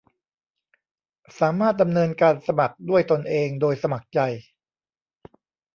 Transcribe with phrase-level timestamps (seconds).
[1.39, 4.19] สามารถดำเนินการสมัครด้วยตนเองโดยสมัครใจ